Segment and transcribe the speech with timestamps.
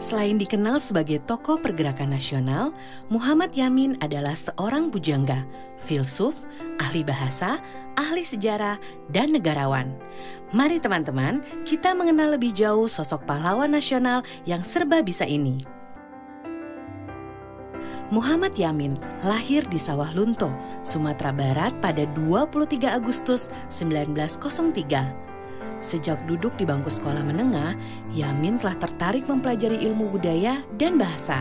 [0.00, 2.72] Selain dikenal sebagai tokoh pergerakan nasional,
[3.12, 5.44] Muhammad Yamin adalah seorang bujangga,
[5.76, 6.48] filsuf,
[6.80, 7.60] ahli bahasa,
[8.00, 8.80] ahli sejarah,
[9.12, 9.92] dan negarawan.
[10.56, 15.68] Mari teman-teman, kita mengenal lebih jauh sosok pahlawan nasional yang serba bisa ini.
[18.08, 20.48] Muhammad Yamin lahir di Sawah Lunto,
[20.80, 25.29] Sumatera Barat pada 23 Agustus 1903.
[25.80, 27.72] Sejak duduk di bangku sekolah menengah,
[28.12, 31.40] Yamin telah tertarik mempelajari ilmu budaya dan bahasa.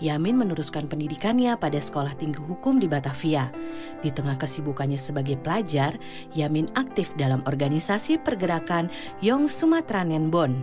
[0.00, 3.52] Yamin meneruskan pendidikannya pada Sekolah Tinggi Hukum di Batavia.
[4.00, 5.96] Di tengah kesibukannya sebagai pelajar,
[6.32, 8.88] Yamin aktif dalam organisasi pergerakan
[9.20, 10.56] Yong Sumatranen Bon.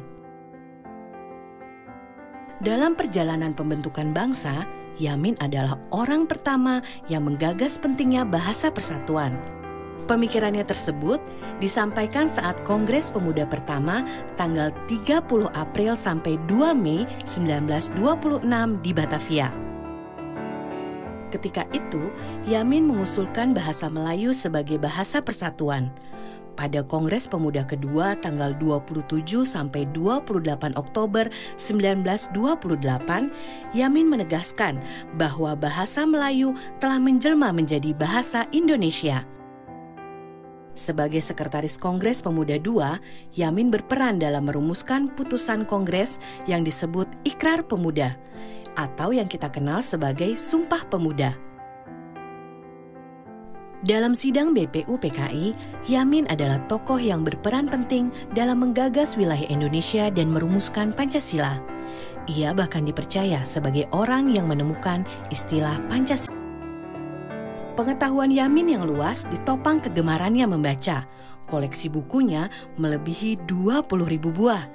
[2.58, 4.66] Dalam perjalanan pembentukan bangsa,
[4.98, 9.57] Yamin adalah orang pertama yang menggagas pentingnya bahasa persatuan.
[10.08, 11.20] Pemikirannya tersebut
[11.60, 14.08] disampaikan saat Kongres Pemuda pertama
[14.40, 18.48] tanggal 30 April sampai 2 Mei 1926
[18.80, 19.52] di Batavia.
[21.28, 22.08] Ketika itu,
[22.48, 25.92] Yamin mengusulkan bahasa Melayu sebagai bahasa persatuan.
[26.56, 31.28] Pada Kongres Pemuda kedua tanggal 27 sampai 28 Oktober
[31.60, 32.32] 1928,
[33.76, 34.80] Yamin menegaskan
[35.20, 39.37] bahwa bahasa Melayu telah menjelma menjadi bahasa Indonesia.
[40.78, 43.02] Sebagai Sekretaris Kongres Pemuda II,
[43.34, 48.14] Yamin berperan dalam merumuskan putusan Kongres yang disebut Ikrar Pemuda
[48.78, 51.34] atau yang kita kenal sebagai Sumpah Pemuda.
[53.82, 55.54] Dalam sidang BPU PKI,
[55.90, 61.58] Yamin adalah tokoh yang berperan penting dalam menggagas wilayah Indonesia dan merumuskan Pancasila.
[62.30, 66.47] Ia bahkan dipercaya sebagai orang yang menemukan istilah Pancasila.
[67.78, 71.06] Pengetahuan Yamin yang luas ditopang kegemarannya membaca.
[71.46, 72.50] Koleksi bukunya
[72.82, 74.66] melebihi 20 ribu buah.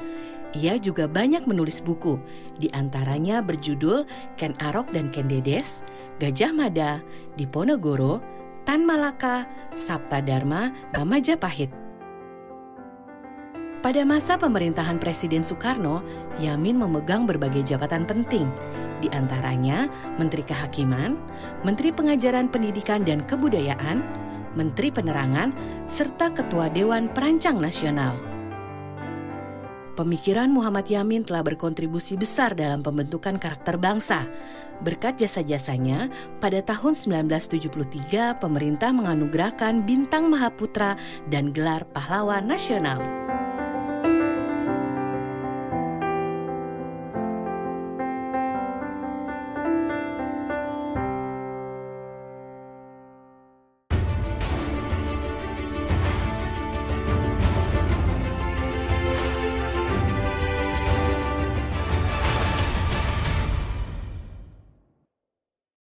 [0.55, 2.23] Ia juga banyak menulis buku,
[2.63, 4.07] di antaranya berjudul
[4.39, 5.83] Ken Arok dan Ken Dedes,
[6.23, 7.03] Gajah Mada,
[7.35, 8.23] Diponegoro,
[8.63, 11.75] Tan Malaka, Sabta Dharma, dan Majapahit.
[13.83, 16.07] Pada masa pemerintahan Presiden Soekarno,
[16.39, 18.47] Yamin memegang berbagai jabatan penting,
[19.03, 21.19] di antaranya Menteri Kehakiman,
[21.67, 23.99] Menteri Pengajaran Pendidikan dan Kebudayaan,
[24.55, 25.51] Menteri Penerangan,
[25.91, 28.15] serta Ketua Dewan Perancang Nasional.
[29.93, 34.25] Pemikiran Muhammad Yamin telah berkontribusi besar dalam pembentukan karakter bangsa.
[34.81, 36.09] Berkat jasa-jasanya,
[36.41, 40.97] pada tahun 1973 pemerintah menganugerahkan Bintang Mahaputra
[41.29, 43.22] dan gelar Pahlawan Nasional.